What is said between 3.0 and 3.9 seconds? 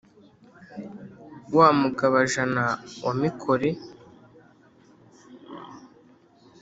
wa mikore,